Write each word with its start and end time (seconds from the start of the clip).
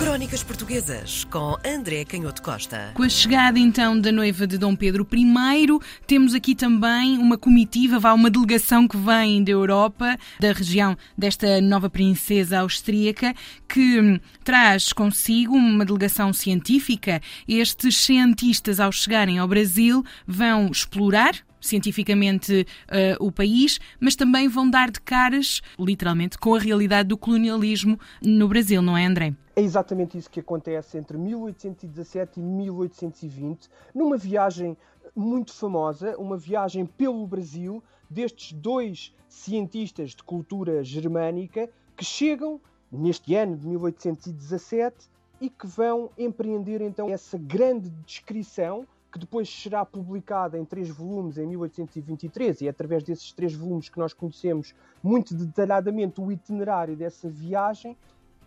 Crónicas 0.00 0.42
Portuguesas 0.42 1.24
com 1.24 1.58
André 1.62 2.06
Canhoto 2.06 2.40
Costa. 2.40 2.90
Com 2.94 3.02
a 3.02 3.08
chegada 3.10 3.58
então 3.58 4.00
da 4.00 4.10
noiva 4.10 4.46
de 4.46 4.56
Dom 4.56 4.74
Pedro 4.74 5.06
I, 5.12 5.66
temos 6.06 6.32
aqui 6.32 6.54
também 6.54 7.18
uma 7.18 7.36
comitiva, 7.36 7.98
vá 7.98 8.14
uma 8.14 8.30
delegação 8.30 8.88
que 8.88 8.96
vem 8.96 9.44
da 9.44 9.52
Europa, 9.52 10.16
da 10.40 10.54
região 10.54 10.96
desta 11.18 11.60
nova 11.60 11.90
princesa 11.90 12.60
austríaca, 12.60 13.34
que 13.68 14.00
hum, 14.00 14.18
traz 14.42 14.90
consigo 14.90 15.54
uma 15.54 15.84
delegação 15.84 16.32
científica. 16.32 17.20
Estes 17.46 17.98
cientistas, 17.98 18.80
ao 18.80 18.90
chegarem 18.90 19.38
ao 19.38 19.46
Brasil, 19.46 20.02
vão 20.26 20.70
explorar 20.70 21.34
cientificamente 21.60 22.66
uh, 22.88 23.24
o 23.24 23.30
país, 23.30 23.78
mas 23.98 24.16
também 24.16 24.48
vão 24.48 24.68
dar 24.68 24.90
de 24.90 25.00
caras, 25.00 25.60
literalmente, 25.78 26.38
com 26.38 26.54
a 26.54 26.58
realidade 26.58 27.08
do 27.08 27.18
colonialismo 27.18 27.98
no 28.22 28.48
Brasil, 28.48 28.80
não 28.80 28.96
é, 28.96 29.04
André? 29.04 29.34
É 29.54 29.60
exatamente 29.60 30.16
isso 30.16 30.30
que 30.30 30.40
acontece 30.40 30.96
entre 30.96 31.18
1817 31.18 32.40
e 32.40 32.42
1820, 32.42 33.68
numa 33.94 34.16
viagem 34.16 34.76
muito 35.14 35.52
famosa, 35.52 36.16
uma 36.16 36.36
viagem 36.36 36.86
pelo 36.86 37.26
Brasil, 37.26 37.82
destes 38.08 38.52
dois 38.52 39.14
cientistas 39.28 40.10
de 40.10 40.22
cultura 40.22 40.82
germânica 40.82 41.68
que 41.96 42.04
chegam 42.04 42.60
neste 42.90 43.34
ano 43.34 43.56
de 43.56 43.66
1817 43.66 45.08
e 45.40 45.48
que 45.48 45.66
vão 45.66 46.10
empreender 46.18 46.80
então 46.80 47.08
essa 47.08 47.38
grande 47.38 47.88
descrição 48.04 48.86
que 49.10 49.18
depois 49.18 49.48
será 49.48 49.84
publicada 49.84 50.58
em 50.58 50.64
três 50.64 50.88
volumes 50.88 51.36
em 51.36 51.46
1823, 51.46 52.60
e 52.60 52.66
é 52.66 52.70
através 52.70 53.02
desses 53.02 53.32
três 53.32 53.54
volumes 53.54 53.88
que 53.88 53.98
nós 53.98 54.12
conhecemos 54.12 54.74
muito 55.02 55.34
detalhadamente 55.34 56.20
o 56.20 56.30
itinerário 56.30 56.96
dessa 56.96 57.28
viagem 57.28 57.96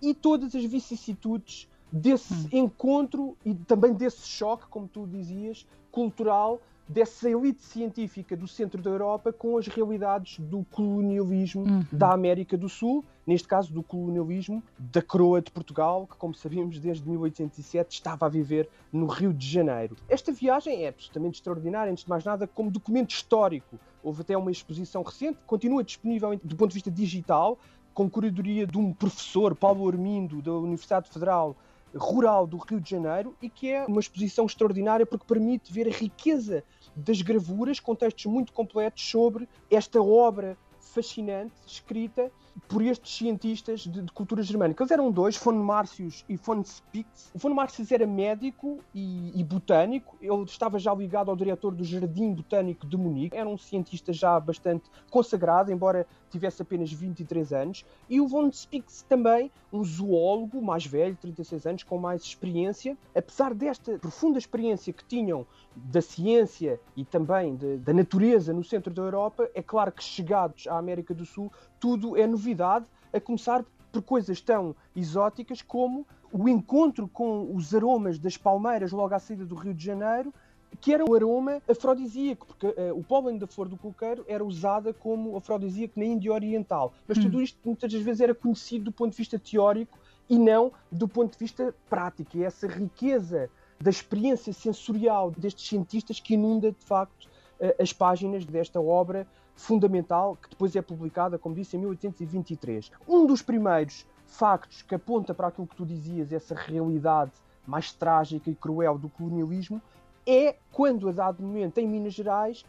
e 0.01 0.13
todas 0.13 0.55
as 0.55 0.63
vicissitudes 0.63 1.67
desse 1.91 2.33
hum. 2.33 2.49
encontro 2.51 3.37
e 3.45 3.53
também 3.53 3.93
desse 3.93 4.27
choque, 4.27 4.65
como 4.67 4.87
tu 4.87 5.05
dizias, 5.05 5.67
cultural 5.91 6.61
dessa 6.87 7.29
elite 7.29 7.61
científica 7.61 8.35
do 8.35 8.47
centro 8.47 8.81
da 8.81 8.89
Europa 8.89 9.31
com 9.31 9.57
as 9.57 9.67
realidades 9.67 10.39
do 10.39 10.65
colonialismo 10.71 11.63
uhum. 11.63 11.85
da 11.91 12.11
América 12.11 12.57
do 12.57 12.67
Sul, 12.67 13.03
neste 13.25 13.47
caso 13.47 13.73
do 13.73 13.81
colonialismo 13.81 14.61
da 14.77 15.01
coroa 15.01 15.41
de 15.41 15.49
Portugal, 15.51 16.05
que, 16.05 16.17
como 16.17 16.33
sabemos, 16.33 16.79
desde 16.79 17.07
1807 17.07 17.93
estava 17.93 18.25
a 18.25 18.29
viver 18.29 18.69
no 18.91 19.05
Rio 19.05 19.33
de 19.33 19.47
Janeiro. 19.47 19.95
Esta 20.09 20.31
viagem 20.31 20.83
é 20.83 20.89
absolutamente 20.89 21.35
extraordinária, 21.35 21.91
antes 21.91 22.03
de 22.03 22.09
mais 22.09 22.23
nada, 22.23 22.45
como 22.47 22.69
documento 22.69 23.11
histórico. 23.11 23.79
Houve 24.03 24.21
até 24.21 24.37
uma 24.37 24.51
exposição 24.51 25.01
recente, 25.01 25.39
continua 25.47 25.83
disponível 25.83 26.37
do 26.43 26.55
ponto 26.55 26.69
de 26.69 26.75
vista 26.75 26.91
digital, 26.91 27.57
com 27.93 28.09
curadoria 28.09 28.67
de 28.67 28.77
um 28.77 28.91
professor, 28.91 29.55
Paulo 29.55 29.87
Armindo, 29.87 30.41
da 30.41 30.51
Universidade 30.51 31.09
Federal 31.09 31.55
rural 31.95 32.47
do 32.47 32.57
Rio 32.57 32.79
de 32.79 32.89
Janeiro 32.89 33.35
e 33.41 33.49
que 33.49 33.69
é 33.69 33.85
uma 33.85 33.99
exposição 33.99 34.45
extraordinária 34.45 35.05
porque 35.05 35.25
permite 35.25 35.71
ver 35.71 35.87
a 35.87 35.91
riqueza 35.91 36.63
das 36.95 37.21
gravuras, 37.21 37.79
com 37.79 37.95
textos 37.95 38.25
muito 38.25 38.51
completos 38.53 39.07
sobre 39.09 39.47
esta 39.69 40.01
obra 40.01 40.57
fascinante 40.79 41.53
escrita 41.65 42.31
por 42.67 42.81
estes 42.81 43.15
cientistas 43.17 43.81
de, 43.81 44.01
de, 44.01 44.11
cultura 44.11 44.41
germânica. 44.43 44.83
Eles 44.83 44.91
eram 44.91 45.11
dois, 45.11 45.35
von 45.37 45.53
Marcius 45.53 46.23
e 46.29 46.35
von 46.35 46.63
Spix. 46.63 47.31
O 47.33 47.39
von 47.39 47.53
Marcius 47.53 47.91
era 47.91 48.05
médico 48.05 48.79
e, 48.93 49.31
e, 49.39 49.43
botânico. 49.43 50.17
Ele 50.21 50.43
estava 50.43 50.77
já 50.79 50.93
ligado 50.93 51.29
ao 51.29 51.35
diretor 51.35 51.73
do 51.73 51.83
Jardim 51.83 52.33
Botânico 52.33 52.85
de 52.87 52.97
Munique. 52.97 53.35
Era 53.35 53.49
um 53.49 53.57
cientista 53.57 54.13
já 54.13 54.39
bastante 54.39 54.89
consagrado, 55.09 55.71
embora 55.71 56.07
tivesse 56.29 56.61
apenas 56.61 56.91
23 56.91 57.53
anos. 57.53 57.85
E 58.09 58.19
o 58.19 58.27
von 58.27 58.51
Spix 58.51 59.03
também, 59.07 59.51
um 59.71 59.83
zoólogo 59.83 60.61
mais 60.61 60.85
velho, 60.85 61.15
36 61.15 61.65
anos, 61.65 61.83
com 61.83 61.97
mais 61.97 62.23
experiência. 62.23 62.97
Apesar 63.15 63.53
desta 63.53 63.97
profunda 63.99 64.37
experiência 64.37 64.93
que 64.93 65.03
tinham 65.05 65.45
da 65.75 66.01
ciência 66.01 66.79
e 66.95 67.03
também 67.03 67.55
de, 67.55 67.77
da 67.77 67.93
natureza 67.93 68.53
no 68.53 68.63
centro 68.63 68.93
da 68.93 69.01
Europa, 69.01 69.49
é 69.53 69.61
claro 69.61 69.91
que 69.91 70.03
chegados 70.03 70.67
à 70.67 70.77
América 70.77 71.13
do 71.13 71.25
Sul, 71.25 71.51
tudo 71.83 72.15
é 72.15 72.25
novidade, 72.25 72.85
a 73.11 73.19
começar 73.19 73.65
por 73.91 74.01
coisas 74.01 74.39
tão 74.39 74.73
exóticas 74.95 75.61
como 75.61 76.07
o 76.31 76.47
encontro 76.47 77.09
com 77.09 77.53
os 77.53 77.75
aromas 77.75 78.17
das 78.17 78.37
palmeiras 78.37 78.93
logo 78.93 79.13
à 79.13 79.19
saída 79.19 79.45
do 79.45 79.53
Rio 79.53 79.73
de 79.73 79.83
Janeiro, 79.83 80.33
que 80.79 80.93
era 80.93 81.03
um 81.03 81.13
aroma 81.13 81.61
afrodisíaco, 81.69 82.47
porque 82.47 82.67
uh, 82.67 82.97
o 82.97 83.03
pólen 83.03 83.37
da 83.37 83.47
flor 83.47 83.67
do 83.67 83.75
coqueiro 83.75 84.23
era 84.29 84.41
usada 84.45 84.93
como 84.93 85.35
afrodisíaco 85.35 85.99
na 85.99 86.05
Índia 86.05 86.31
Oriental. 86.31 86.93
Mas 87.05 87.17
hum. 87.17 87.23
tudo 87.23 87.41
isto 87.41 87.59
muitas 87.65 87.91
das 87.91 88.01
vezes 88.01 88.21
era 88.21 88.33
conhecido 88.33 88.85
do 88.85 88.91
ponto 88.93 89.11
de 89.11 89.17
vista 89.17 89.37
teórico 89.37 89.99
e 90.29 90.39
não 90.39 90.71
do 90.89 91.05
ponto 91.05 91.33
de 91.33 91.37
vista 91.37 91.75
prático. 91.89 92.37
E 92.37 92.45
essa 92.45 92.65
riqueza 92.65 93.49
da 93.77 93.89
experiência 93.89 94.53
sensorial 94.53 95.31
destes 95.31 95.67
cientistas 95.67 96.21
que 96.21 96.35
inunda, 96.35 96.71
de 96.71 96.85
facto, 96.85 97.25
uh, 97.59 97.75
as 97.77 97.91
páginas 97.91 98.45
desta 98.45 98.79
obra 98.79 99.27
fundamental, 99.55 100.37
que 100.41 100.49
depois 100.49 100.75
é 100.75 100.81
publicada, 100.81 101.37
como 101.37 101.55
disse, 101.55 101.75
em 101.75 101.79
1823. 101.79 102.91
Um 103.07 103.25
dos 103.25 103.41
primeiros 103.41 104.05
factos 104.25 104.81
que 104.81 104.95
aponta 104.95 105.33
para 105.33 105.47
aquilo 105.47 105.67
que 105.67 105.75
tu 105.75 105.85
dizias, 105.85 106.31
essa 106.31 106.55
realidade 106.55 107.31
mais 107.65 107.91
trágica 107.91 108.49
e 108.49 108.55
cruel 108.55 108.97
do 108.97 109.09
colonialismo, 109.09 109.81
é 110.25 110.55
quando, 110.71 111.09
a 111.09 111.11
dado 111.11 111.43
momento, 111.43 111.77
em 111.77 111.87
Minas 111.87 112.13
Gerais, 112.13 112.65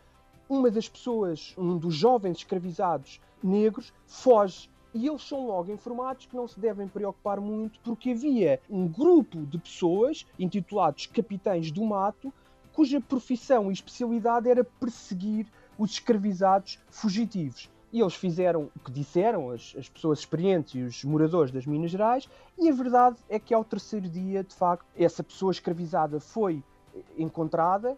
uma 0.49 0.71
das 0.71 0.89
pessoas, 0.89 1.55
um 1.57 1.77
dos 1.79 1.95
jovens 1.95 2.39
escravizados 2.39 3.21
negros, 3.43 3.93
foge. 4.07 4.71
E 4.93 5.09
eles 5.09 5.23
são 5.23 5.47
logo 5.47 5.73
informados 5.73 6.27
que 6.27 6.37
não 6.37 6.47
se 6.47 6.61
devem 6.61 6.87
preocupar 6.87 7.41
muito, 7.41 7.81
porque 7.81 8.11
havia 8.11 8.61
um 8.71 8.87
grupo 8.87 9.45
de 9.47 9.59
pessoas, 9.59 10.25
intitulados 10.39 11.07
Capitães 11.07 11.73
do 11.73 11.85
Mato, 11.85 12.33
cuja 12.73 13.01
profissão 13.01 13.71
e 13.71 13.73
especialidade 13.73 14.49
era 14.49 14.65
perseguir 14.65 15.47
os 15.79 15.93
escravizados 15.93 16.79
fugitivos. 16.89 17.71
E 17.93 18.01
eles 18.01 18.15
fizeram 18.15 18.71
o 18.75 18.81
que 18.81 18.91
disseram, 18.91 19.51
as, 19.51 19.75
as, 19.79 19.89
pessoas 19.89 20.19
experientes 20.19 20.75
e 20.75 20.83
os 20.83 21.05
moradores 21.05 21.53
das 21.53 21.65
Minas 21.65 21.93
Gerais, 21.93 22.29
e 22.59 22.69
a 22.69 22.73
verdade 22.73 23.17
é 23.29 23.39
que 23.39 23.55
ao 23.55 23.65
terceiro 23.65 24.09
dia, 24.09 24.43
de 24.43 24.55
facto, 24.55 24.87
essa 24.97 25.23
pessoa 25.23 25.53
escravizada 25.53 26.19
foi 26.19 26.63
encontrada 27.17 27.97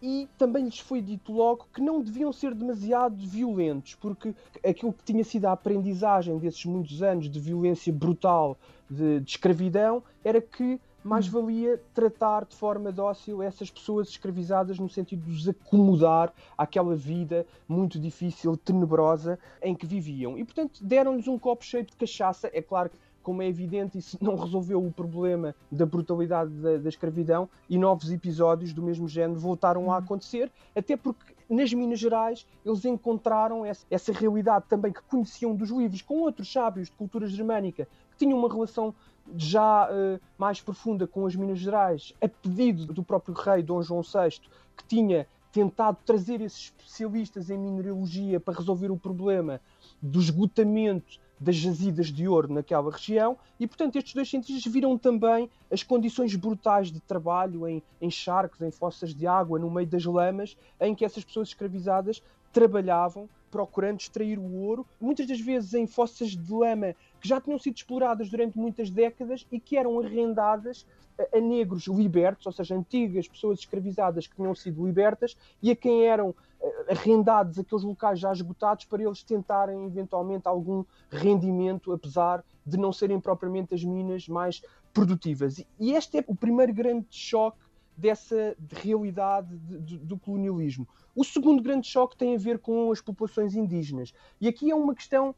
e 0.00 0.28
também 0.36 0.64
lhes 0.64 0.78
foi 0.78 1.00
dito 1.00 1.32
logo 1.32 1.66
que 1.72 1.80
não 1.80 2.00
deviam 2.00 2.32
ser 2.32 2.54
demasiado 2.54 3.16
violentos, 3.16 3.94
porque 3.94 4.34
aquilo 4.64 4.92
que 4.92 5.04
tinha 5.04 5.24
sido 5.24 5.46
a 5.46 5.52
aprendizagem 5.52 6.38
desses 6.38 6.64
muitos 6.64 7.02
anos 7.02 7.30
de 7.30 7.40
violência 7.40 7.92
brutal, 7.92 8.58
de, 8.90 9.20
de 9.20 9.30
escravidão, 9.30 10.02
era 10.22 10.40
que 10.40 10.80
mais 11.06 11.28
hum. 11.28 11.30
valia 11.30 11.80
tratar 11.94 12.44
de 12.44 12.56
forma 12.56 12.90
dócil 12.90 13.42
essas 13.42 13.70
pessoas 13.70 14.08
escravizadas 14.08 14.78
no 14.78 14.88
sentido 14.88 15.24
de 15.24 15.30
os 15.30 15.48
acomodar 15.48 16.32
àquela 16.58 16.94
vida 16.94 17.46
muito 17.68 17.98
difícil, 17.98 18.56
tenebrosa 18.56 19.38
em 19.62 19.74
que 19.74 19.86
viviam. 19.86 20.36
E 20.36 20.44
portanto 20.44 20.82
deram-lhes 20.82 21.28
um 21.28 21.38
copo 21.38 21.64
cheio 21.64 21.84
de 21.84 21.94
cachaça. 21.96 22.50
É 22.52 22.60
claro 22.60 22.90
que 22.90 22.98
como 23.22 23.42
é 23.42 23.48
evidente, 23.48 23.98
isso 23.98 24.16
não 24.20 24.36
resolveu 24.36 24.84
o 24.84 24.92
problema 24.92 25.52
da 25.68 25.84
brutalidade 25.84 26.48
da, 26.52 26.76
da, 26.76 26.88
escravidão 26.88 27.48
e 27.68 27.76
novos 27.76 28.12
episódios 28.12 28.72
do 28.72 28.80
mesmo 28.80 29.08
género 29.08 29.40
voltaram 29.40 29.90
a 29.90 29.96
hum. 29.96 29.98
acontecer, 29.98 30.48
até 30.76 30.96
porque 30.96 31.34
nas 31.50 31.72
Minas 31.72 31.98
Gerais 31.98 32.46
eles 32.64 32.84
encontraram 32.84 33.64
essa, 33.64 33.84
essa 33.90 34.12
realidade 34.12 34.66
também 34.68 34.92
que 34.92 35.02
conheciam 35.02 35.56
dos 35.56 35.70
livros 35.70 36.02
com 36.02 36.20
outros 36.20 36.52
sábios 36.52 36.88
de 36.88 36.94
cultura 36.94 37.26
germânica 37.26 37.88
que 38.12 38.16
tinham 38.16 38.38
uma 38.38 38.48
relação 38.48 38.94
já 39.36 39.88
uh, 39.90 40.20
mais 40.38 40.60
profunda 40.60 41.06
com 41.06 41.26
as 41.26 41.34
Minas 41.34 41.58
Gerais, 41.58 42.12
a 42.20 42.28
pedido 42.28 42.86
do 42.86 43.02
próprio 43.02 43.34
rei 43.34 43.62
Dom 43.62 43.82
João 43.82 44.02
VI, 44.02 44.40
que 44.76 44.84
tinha 44.86 45.26
tentado 45.50 45.98
trazer 46.04 46.40
esses 46.42 46.64
especialistas 46.64 47.48
em 47.48 47.58
mineralogia 47.58 48.38
para 48.38 48.58
resolver 48.58 48.90
o 48.90 48.96
problema 48.96 49.60
do 50.02 50.20
esgotamento 50.20 51.18
das 51.40 51.56
jazidas 51.56 52.06
de 52.06 52.26
ouro 52.28 52.52
naquela 52.52 52.90
região, 52.90 53.36
e 53.58 53.66
portanto 53.66 53.96
estes 53.96 54.14
dois 54.14 54.28
cientistas 54.28 54.70
viram 54.72 54.96
também 54.96 55.50
as 55.70 55.82
condições 55.82 56.34
brutais 56.34 56.90
de 56.90 57.00
trabalho 57.00 57.66
em, 57.68 57.82
em 58.00 58.10
charcos, 58.10 58.60
em 58.62 58.70
fossas 58.70 59.14
de 59.14 59.26
água, 59.26 59.58
no 59.58 59.70
meio 59.70 59.86
das 59.86 60.04
lamas, 60.04 60.56
em 60.80 60.94
que 60.94 61.04
essas 61.04 61.24
pessoas 61.24 61.48
escravizadas 61.48 62.22
trabalhavam 62.56 63.28
procurando 63.50 64.00
extrair 64.00 64.38
o 64.38 64.54
ouro, 64.62 64.86
muitas 64.98 65.26
das 65.26 65.38
vezes 65.38 65.74
em 65.74 65.86
fossas 65.86 66.30
de 66.30 66.52
lama 66.52 66.94
que 67.20 67.28
já 67.28 67.38
tinham 67.38 67.58
sido 67.58 67.76
exploradas 67.76 68.30
durante 68.30 68.56
muitas 68.56 68.88
décadas 68.88 69.46
e 69.52 69.60
que 69.60 69.76
eram 69.76 70.00
arrendadas 70.00 70.86
a, 71.34 71.38
negros 71.38 71.86
libertos, 71.86 72.46
ou 72.46 72.52
seja, 72.52 72.74
antigas 72.74 73.28
pessoas 73.28 73.58
escravizadas 73.58 74.26
que 74.26 74.36
tinham 74.36 74.54
sido 74.54 74.86
libertas 74.86 75.36
e 75.62 75.70
a 75.70 75.76
quem 75.76 76.06
eram 76.06 76.34
eh, 76.62 76.92
arrendados 76.92 77.58
aqueles 77.58 77.84
locais 77.84 78.18
já 78.18 78.32
esgotados 78.32 78.86
para 78.86 79.02
eles 79.02 79.22
tentarem 79.22 79.84
eventualmente 79.84 80.48
algum 80.48 80.82
rendimento, 81.10 81.92
apesar 81.92 82.42
de 82.64 82.78
não 82.78 82.90
serem 82.90 83.20
propriamente 83.20 83.74
as 83.74 83.84
minas 83.84 84.26
mais 84.28 84.62
produtivas. 84.94 85.62
E 85.78 85.92
este 85.92 86.20
é 86.20 86.24
o 86.26 86.34
primeiro 86.34 86.72
grande 86.72 87.06
choque 87.10 87.65
dessa 87.96 88.56
realidade 88.82 89.56
de, 89.58 89.78
de, 89.78 89.98
do 89.98 90.18
colonialismo. 90.18 90.86
O 91.14 91.24
segundo 91.24 91.62
grande 91.62 91.86
choque 91.86 92.16
tem 92.16 92.34
a 92.34 92.38
ver 92.38 92.58
com 92.58 92.92
as 92.92 93.00
populações 93.00 93.54
indígenas. 93.54 94.12
E 94.40 94.48
aqui 94.48 94.70
é 94.70 94.74
uma 94.74 94.94
questão 94.94 95.34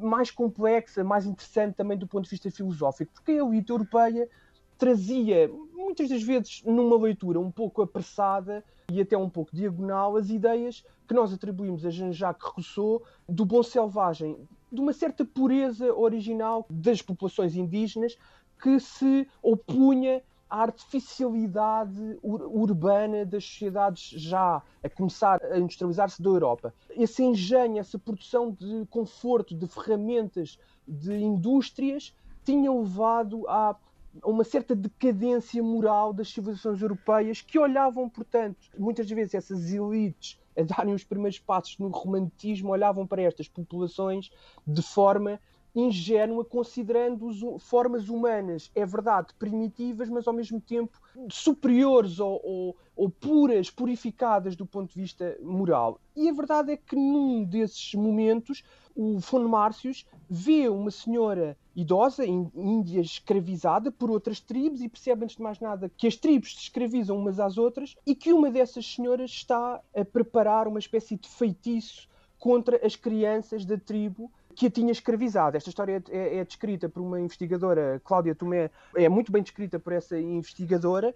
mais 0.00 0.30
complexa, 0.30 1.02
mais 1.02 1.26
interessante 1.26 1.74
também 1.74 1.96
do 1.96 2.06
ponto 2.06 2.24
de 2.24 2.30
vista 2.30 2.50
filosófico, 2.50 3.12
porque 3.12 3.32
a 3.32 3.44
elite 3.44 3.70
europeia 3.70 4.28
trazia, 4.76 5.50
muitas 5.74 6.08
das 6.08 6.22
vezes 6.22 6.62
numa 6.64 6.96
leitura 6.96 7.40
um 7.40 7.50
pouco 7.50 7.82
apressada 7.82 8.64
e 8.90 9.00
até 9.00 9.16
um 9.18 9.28
pouco 9.28 9.54
diagonal, 9.54 10.16
as 10.16 10.30
ideias 10.30 10.84
que 11.06 11.14
nós 11.14 11.32
atribuímos 11.32 11.84
a 11.84 11.90
Jean-Jacques 11.90 12.46
Rousseau 12.46 13.02
do 13.28 13.44
bom 13.44 13.62
selvagem, 13.62 14.36
de 14.70 14.80
uma 14.80 14.92
certa 14.92 15.24
pureza 15.24 15.92
original 15.94 16.64
das 16.70 17.02
populações 17.02 17.56
indígenas 17.56 18.16
que 18.62 18.78
se 18.78 19.26
opunha 19.42 20.22
à 20.48 20.62
artificialidade 20.62 22.18
ur 22.22 22.42
urbana 22.42 23.24
das 23.24 23.44
sociedades 23.44 24.10
já 24.20 24.62
a 24.82 24.88
começar 24.88 25.42
a 25.44 25.58
industrializar-se 25.58 26.22
da 26.22 26.30
Europa. 26.30 26.74
Esse 26.90 27.22
engenho, 27.22 27.78
essa 27.78 27.98
produção 27.98 28.50
de 28.50 28.86
conforto, 28.90 29.54
de 29.54 29.66
ferramentas, 29.66 30.58
de 30.86 31.14
indústrias, 31.14 32.14
tinha 32.44 32.72
levado 32.72 33.46
a 33.48 33.76
uma 34.24 34.42
certa 34.42 34.74
decadência 34.74 35.62
moral 35.62 36.12
das 36.12 36.28
civilizações 36.28 36.80
europeias 36.80 37.42
que 37.42 37.58
olhavam, 37.58 38.08
portanto, 38.08 38.58
muitas 38.78 39.08
vezes 39.08 39.34
essas 39.34 39.72
elites 39.72 40.40
a 40.56 40.62
darem 40.62 40.94
os 40.94 41.04
primeiros 41.04 41.38
passos 41.38 41.78
no 41.78 41.88
romantismo 41.88 42.70
olhavam 42.70 43.06
para 43.06 43.22
estas 43.22 43.48
populações 43.48 44.30
de 44.66 44.82
forma 44.82 45.38
ingênua, 45.74 46.44
considerando 46.44 47.58
formas 47.58 48.08
humanas, 48.08 48.70
é 48.74 48.84
verdade, 48.84 49.28
primitivas, 49.38 50.08
mas 50.08 50.26
ao 50.26 50.34
mesmo 50.34 50.60
tempo 50.60 51.00
superiores 51.30 52.18
ou, 52.18 52.40
ou, 52.44 52.76
ou, 52.96 53.10
puras, 53.10 53.70
purificadas 53.70 54.56
do 54.56 54.66
ponto 54.66 54.92
de 54.92 55.00
vista 55.00 55.36
moral. 55.42 56.00
E 56.16 56.28
a 56.28 56.32
verdade 56.32 56.72
é 56.72 56.76
que 56.76 56.96
num 56.96 57.44
desses 57.44 57.94
momentos, 57.94 58.62
o 58.94 59.18
von 59.18 59.46
Márcios 59.46 60.04
vê 60.28 60.68
uma 60.68 60.90
senhora 60.90 61.56
idosa, 61.76 62.26
índia 62.26 63.00
escravizada 63.00 63.92
por 63.92 64.10
outras 64.10 64.40
tribos 64.40 64.82
e 64.82 64.88
percebe 64.88 65.24
antes 65.24 65.36
de 65.36 65.42
mais 65.42 65.60
nada 65.60 65.88
que 65.96 66.08
as 66.08 66.16
tribos 66.16 66.54
se 66.56 66.62
escravizam 66.62 67.16
umas 67.16 67.38
às 67.38 67.56
outras 67.56 67.94
e 68.04 68.16
que 68.16 68.32
uma 68.32 68.50
dessas 68.50 68.84
senhoras 68.84 69.30
está 69.30 69.80
a 69.94 70.04
preparar 70.04 70.66
uma 70.66 70.80
espécie 70.80 71.16
de 71.16 71.28
feitiço 71.28 72.08
contra 72.38 72.84
as 72.84 72.96
crianças 72.96 73.64
da 73.64 73.78
tribo 73.78 74.30
que 74.58 74.66
a 74.66 74.70
tinha 74.70 74.90
escravizado. 74.90 75.56
Esta 75.56 75.68
história 75.68 76.02
é, 76.10 76.38
é, 76.38 76.44
descrita 76.44 76.88
por 76.88 77.00
uma 77.00 77.20
investigadora, 77.20 78.02
Cláudia 78.04 78.34
Tomé, 78.34 78.72
é 78.96 79.08
muito 79.08 79.30
bem 79.30 79.40
descrita 79.40 79.78
por 79.78 79.92
essa 79.92 80.18
investigadora 80.18 81.14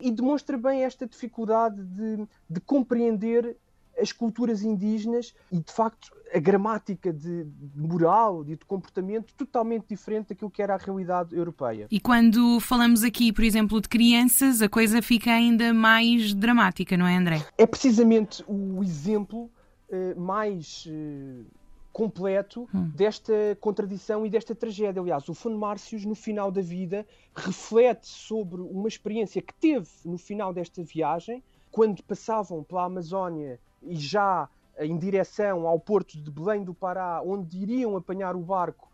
e 0.00 0.10
demonstra 0.10 0.56
bem 0.56 0.84
esta 0.84 1.06
dificuldade 1.06 1.84
de, 1.84 2.26
de 2.48 2.60
compreender 2.60 3.58
as 4.00 4.10
culturas 4.10 4.62
indígenas 4.62 5.34
e, 5.52 5.58
de 5.58 5.70
facto, 5.70 6.10
a 6.32 6.38
gramática 6.38 7.12
de, 7.12 7.44
de 7.44 7.78
moral 7.78 8.42
e 8.46 8.56
de 8.56 8.64
comportamento 8.64 9.34
totalmente 9.34 9.84
diferente 9.86 10.28
daquilo 10.28 10.50
que 10.50 10.62
era 10.62 10.74
a 10.74 10.78
realidade 10.78 11.36
europeia. 11.36 11.88
E 11.90 12.00
quando 12.00 12.58
falamos 12.58 13.02
aqui, 13.02 13.34
por 13.34 13.44
exemplo, 13.44 13.82
de 13.82 13.88
crianças, 13.88 14.62
a 14.62 14.68
coisa 14.68 15.02
fica 15.02 15.30
ainda 15.30 15.74
mais 15.74 16.32
dramática, 16.32 16.96
não 16.96 17.06
é, 17.06 17.16
André? 17.18 17.44
É 17.58 17.66
precisamente 17.66 18.42
o 18.46 18.82
exemplo 18.82 19.50
eh, 19.90 20.14
mais 20.14 20.86
eh, 20.88 21.42
completo 21.98 22.68
hum. 22.72 22.92
desta 22.94 23.58
contradição 23.60 24.24
e 24.24 24.30
desta 24.30 24.54
tragédia. 24.54 25.02
Aliás, 25.02 25.28
o 25.28 25.34
Fundo 25.34 25.58
Márcios, 25.58 26.04
no 26.04 26.14
final 26.14 26.48
da 26.48 26.62
vida, 26.62 27.04
reflete 27.34 28.06
sobre 28.06 28.60
uma 28.60 28.86
experiência 28.86 29.42
que 29.42 29.52
teve 29.52 29.88
no 30.04 30.16
final 30.16 30.52
desta 30.52 30.80
viagem, 30.80 31.42
quando 31.72 32.00
passavam 32.04 32.62
pela 32.62 32.84
Amazónia 32.84 33.58
e 33.82 33.96
já 33.96 34.48
em 34.78 34.96
direção 34.96 35.66
ao 35.66 35.80
porto 35.80 36.16
de 36.16 36.30
Belém 36.30 36.62
do 36.62 36.72
Pará, 36.72 37.20
onde 37.20 37.58
iriam 37.58 37.96
apanhar 37.96 38.36
o 38.36 38.42
barco 38.42 38.88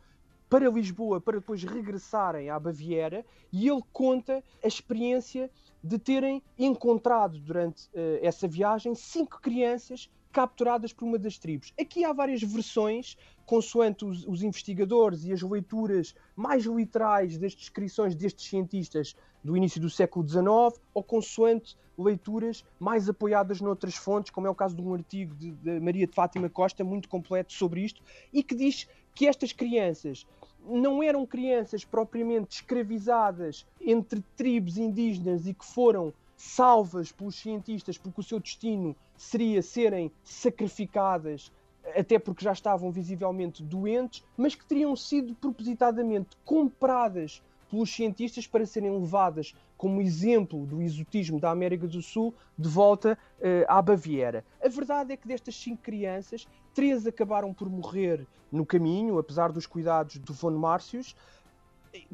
para 0.49 0.71
Lisboa 0.71 1.21
para 1.21 1.41
depois 1.41 1.63
regressarem 1.63 2.49
à 2.49 2.59
Baviera, 2.59 3.23
e 3.53 3.69
ele 3.69 3.83
conta 3.93 4.43
a 4.63 4.67
experiência 4.67 5.51
de 5.83 5.99
terem 5.99 6.43
encontrado 6.59 7.39
durante 7.39 7.87
uh, 7.89 8.19
essa 8.23 8.49
viagem 8.49 8.95
cinco 8.95 9.43
crianças 9.43 10.09
capturadas 10.35 10.93
por 10.93 11.05
uma 11.05 11.17
das 11.17 11.39
tribos. 11.39 11.73
Aqui 11.81 12.05
há 12.05 12.13
várias 12.13 12.43
versões, 12.43 13.17
consoante 13.47 14.05
os, 14.05 14.27
os, 14.27 14.43
investigadores 14.43 15.25
e 15.25 15.33
as 15.33 15.41
leituras 15.41 16.13
mais 16.35 16.65
literais 16.65 17.39
das 17.39 17.55
descrições 17.55 18.17
destes 18.17 18.49
cientistas 18.49 19.15
do 19.45 19.57
início 19.57 19.81
do 19.81 19.89
século 19.89 20.29
XIX, 20.29 20.83
ou 20.93 21.05
consoante 21.05 21.77
leituras 21.97 22.65
mais 22.81 23.09
apoiadas 23.09 23.61
noutras 23.61 23.95
fontes, 23.95 24.33
como 24.33 24.49
é 24.49 24.51
o 24.51 24.55
caso 24.57 24.75
de 24.75 24.83
um 24.83 24.93
artigo 24.93 25.33
de, 25.37 25.53
de 25.53 25.79
Maria 25.79 26.07
de 26.07 26.13
Fátima 26.13 26.51
Costa, 26.51 26.83
muito 26.83 27.09
completo 27.09 27.53
sobre 27.53 27.83
isto, 27.83 28.03
e 28.33 28.43
que 28.43 28.57
diz 28.57 28.89
que 29.15 29.29
estas 29.29 29.53
crianças 29.53 30.27
não 30.67 31.01
eram 31.01 31.25
crianças 31.25 31.85
propriamente 31.85 32.57
escravizadas 32.57 33.65
entre 33.81 34.21
tribos 34.37 34.79
indígenas 34.79 35.47
e 35.47 35.55
que 35.55 35.65
foram 35.65 36.13
salvas 36.45 37.11
pelos 37.11 37.37
cientistas 37.37 37.97
porque 37.97 38.21
o 38.21 38.25
seu 38.25 38.39
destino 38.39 38.95
seria 39.17 39.63
serem 39.63 40.13
sacrificadas 40.23 41.51
até 41.97 42.19
porque 42.19 42.45
já 42.45 42.53
estavam 42.53 42.91
visivelmente 42.91 43.63
doentes, 43.63 44.25
mas 44.37 44.55
que 44.55 44.65
teriam 44.65 44.95
sido 44.97 45.35
propositadamente 45.35 46.37
compradas 46.45 47.43
pelos 47.71 47.91
cientistas 47.91 48.47
para 48.47 48.65
serem 48.65 48.91
levadas 48.99 49.55
como 49.77 50.01
exemplo 50.01 50.65
do 50.67 50.81
exotismo 50.81 51.41
da 51.41 51.51
América 51.51 51.87
do 51.87 52.01
Sul 52.01 52.35
de 52.59 52.69
volta 52.69 53.19
uh, 53.39 53.65
à 53.67 53.83
Baviera. 53.83 54.45
A 54.63 54.69
verdade 54.69 55.13
é 55.13 55.17
que 55.17 55.27
destas 55.27 55.57
cinco 55.57 55.83
crianças, 55.83 56.47
três 56.73 57.07
acabaram 57.07 57.53
por 57.53 57.69
morrer 57.69 58.27
no 58.51 58.65
caminho, 58.65 59.19
apesar 59.19 59.51
dos 59.51 59.67
cuidados 59.67 60.19
do 60.19 60.33
von 60.33 60.53
Márcios. 60.53 61.17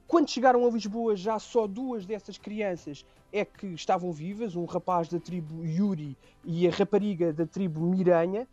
Quando 0.06 0.30
chegaram 0.30 0.66
a 0.66 0.70
Lisboa, 0.70 1.16
já 1.16 1.38
só 1.38 1.66
duas 1.66 2.04
dessas 2.04 2.36
crianças 2.36 3.04
é 3.32 3.44
que 3.44 3.66
estavam 3.68 4.12
vivas, 4.12 4.56
um 4.56 4.64
rapaz 4.64 5.08
da 5.08 5.18
tribo 5.18 5.64
Yuri 5.64 6.16
e 6.44 6.66
a 6.66 6.70
rapariga 6.70 7.32
da 7.32 7.46
tribo 7.46 7.80
Miranha, 7.80 8.46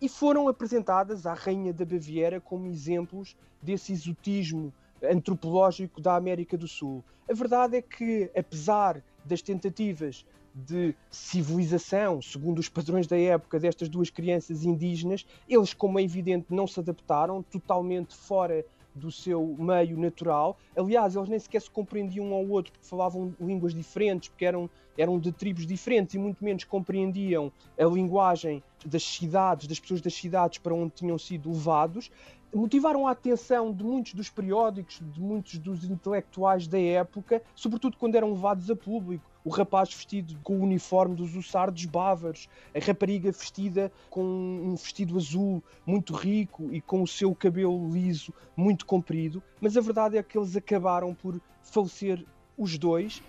e 0.00 0.08
foram 0.08 0.48
apresentadas 0.48 1.26
à 1.26 1.34
Rainha 1.34 1.72
da 1.72 1.84
Baviera 1.84 2.40
como 2.40 2.66
exemplos 2.66 3.36
desse 3.62 3.92
exotismo 3.92 4.72
antropológico 5.02 6.00
da 6.00 6.16
América 6.16 6.56
do 6.56 6.66
Sul. 6.66 7.04
A 7.30 7.34
verdade 7.34 7.76
é 7.76 7.82
que, 7.82 8.30
apesar 8.36 9.02
das 9.24 9.40
tentativas 9.40 10.26
de 10.54 10.94
civilização, 11.10 12.20
segundo 12.20 12.58
os 12.58 12.68
padrões 12.68 13.06
da 13.06 13.16
época, 13.16 13.60
destas 13.60 13.88
duas 13.88 14.10
crianças 14.10 14.64
indígenas, 14.64 15.24
eles, 15.48 15.72
como 15.72 15.98
é 15.98 16.02
evidente, 16.02 16.46
não 16.50 16.66
se 16.66 16.80
adaptaram, 16.80 17.42
totalmente 17.42 18.14
fora 18.14 18.64
do 18.94 19.10
seu 19.10 19.56
meio 19.58 19.98
natural. 19.98 20.56
Aliás, 20.76 21.16
eles 21.16 21.28
nem 21.28 21.38
sequer 21.38 21.62
se 21.62 21.70
compreendiam 21.70 22.26
um 22.26 22.34
ao 22.34 22.46
outro 22.48 22.72
porque 22.72 22.86
falavam 22.86 23.34
línguas 23.40 23.74
diferentes, 23.74 24.28
porque 24.28 24.44
eram, 24.44 24.68
eram 24.96 25.18
de 25.18 25.32
tribos 25.32 25.66
diferentes 25.66 26.14
e 26.14 26.18
muito 26.18 26.44
menos 26.44 26.64
compreendiam 26.64 27.52
a 27.78 27.84
linguagem 27.84 28.62
das 28.84 29.02
cidades, 29.02 29.66
das 29.66 29.80
pessoas 29.80 30.00
das 30.00 30.14
cidades 30.14 30.58
para 30.58 30.74
onde 30.74 30.92
tinham 30.94 31.18
sido 31.18 31.50
levados. 31.50 32.10
Motivaram 32.54 33.06
a 33.06 33.12
atenção 33.12 33.72
de 33.72 33.82
muitos 33.82 34.12
dos 34.12 34.28
periódicos, 34.28 35.00
de 35.00 35.20
muitos 35.20 35.58
dos 35.58 35.84
intelectuais 35.84 36.66
da 36.66 36.78
época, 36.78 37.42
sobretudo 37.54 37.96
quando 37.96 38.14
eram 38.14 38.32
levados 38.32 38.70
a 38.70 38.76
público 38.76 39.31
o 39.44 39.50
rapaz 39.50 39.92
vestido 39.92 40.38
com 40.42 40.58
o 40.58 40.62
uniforme 40.62 41.14
dos 41.14 41.34
Ussardos 41.34 41.84
bávaros, 41.84 42.48
a 42.74 42.78
rapariga 42.78 43.30
vestida 43.32 43.92
com 44.08 44.22
um 44.22 44.74
vestido 44.74 45.16
azul 45.16 45.62
muito 45.84 46.14
rico 46.14 46.72
e 46.72 46.80
com 46.80 47.02
o 47.02 47.06
seu 47.06 47.34
cabelo 47.34 47.90
liso 47.90 48.32
muito 48.56 48.86
comprido, 48.86 49.42
mas 49.60 49.76
a 49.76 49.80
verdade 49.80 50.16
é 50.16 50.22
que 50.22 50.38
eles 50.38 50.56
acabaram 50.56 51.14
por 51.14 51.40
falecer 51.62 52.24
os 52.56 52.78
dois. 52.78 53.22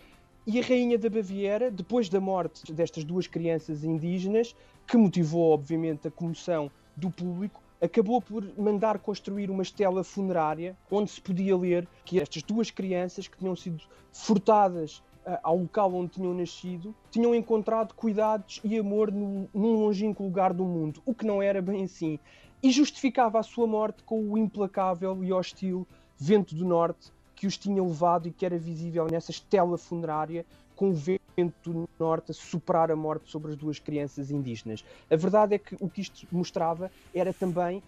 E 0.46 0.60
a 0.60 0.64
rainha 0.64 0.98
da 0.98 1.10
Baviera, 1.10 1.72
depois 1.72 2.10
da 2.10 2.20
morte 2.20 2.74
destas 2.74 3.06
duas 3.06 3.28
crianças 3.28 3.84
indígenas, 3.86 4.54
que 4.86 4.98
motivou 4.98 5.54
obviamente 5.54 6.08
a 6.08 6.12
comoção 6.12 6.70
do 6.98 7.10
público, 7.10 7.64
acabou 7.82 8.22
por 8.22 8.46
mandar 8.58 9.00
construir 9.00 9.50
uma 9.50 9.64
estela 9.64 10.04
funerária 10.04 10.78
onde 10.92 11.12
se 11.12 11.22
podia 11.22 11.56
ler 11.58 11.88
que 12.06 12.20
estas 12.20 12.44
duas 12.44 12.70
crianças 12.72 13.28
que 13.28 13.38
tinham 13.38 13.56
sido 13.56 13.84
furtadas 14.12 15.02
ao 15.42 15.58
local 15.58 15.94
onde 15.94 16.12
tinham 16.12 16.34
nascido, 16.34 16.94
tinham 17.10 17.34
encontrado 17.34 17.94
cuidados 17.94 18.60
e 18.64 18.78
amor 18.78 19.12
num, 19.12 19.48
longínquo 19.54 20.24
lugar 20.24 20.54
do 20.54 20.66
mundo, 20.66 21.02
o 21.06 21.14
que 21.14 21.26
não 21.26 21.42
era 21.42 21.62
bem 21.62 21.84
assim. 21.84 22.20
E 22.62 22.72
justificava 22.72 23.40
a 23.40 23.44
sua 23.44 23.68
morte 23.68 24.04
com 24.04 24.22
o 24.22 24.38
implacável 24.38 25.24
e 25.24 25.32
hostil 25.32 25.88
vento 26.18 26.56
do 26.56 26.66
norte 26.66 27.12
que 27.36 27.48
os 27.48 27.58
tinha 27.58 27.84
levado 27.84 28.28
e 28.28 28.32
que 28.32 28.46
era 28.46 28.58
visível 28.58 29.08
nessa 29.10 29.32
estela 29.32 29.78
funerária 29.78 30.46
com 30.76 30.90
o 30.90 30.94
vento 30.94 31.72
do 31.72 31.90
norte 32.00 32.32
a 32.32 32.34
superar 32.34 32.92
a 32.92 32.96
morte 32.96 33.30
sobre 33.30 33.52
as 33.52 33.58
duas 33.58 33.80
crianças 33.80 34.32
indígenas. 34.32 34.84
A 35.10 35.16
verdade 35.16 35.56
é 35.56 35.58
que 35.58 35.76
o 35.80 35.90
que 35.90 36.02
isto 36.02 36.26
mostrava 36.32 36.92
era 37.14 37.34
também 37.34 37.84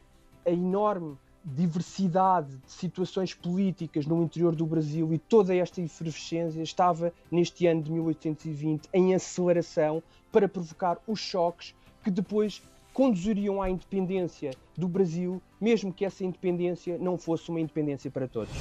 a 0.45 0.49
enorme 0.49 1.17
diversidade 1.45 2.57
de 2.57 2.71
situações 2.71 3.33
políticas 3.33 4.07
no 4.07 4.23
interior 4.23 4.55
do 4.55 4.65
Brasil 4.65 5.13
e 5.13 5.19
toda 5.19 5.55
esta 5.55 5.79
efervescência 5.79 6.61
estava 6.61 7.13
neste 7.29 7.67
ano 7.67 7.83
de 7.83 7.91
1820 7.91 8.89
em 8.91 9.13
aceleração 9.13 10.01
para 10.31 10.49
provocar 10.49 10.97
os 11.07 11.19
choques 11.19 11.75
que 12.03 12.09
depois 12.09 12.63
conduziriam 12.93 13.61
à 13.61 13.69
independência 13.69 14.51
do 14.75 14.87
Brasil, 14.87 15.41
mesmo 15.59 15.93
que 15.93 16.05
essa 16.05 16.23
independência 16.23 16.97
não 16.97 17.17
fosse 17.17 17.49
uma 17.49 17.59
independência 17.59 18.09
para 18.09 18.27
todos. 18.27 18.53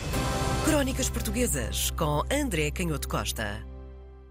Crónicas 0.64 1.08
Portuguesas 1.08 1.90
com 1.92 2.22
André 2.30 2.70
Canhoto 2.70 3.08
Costa. 3.08 3.73